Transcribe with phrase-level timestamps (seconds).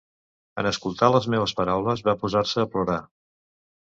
[0.61, 2.99] En escoltar les meues paraules, va posar-se a plorar.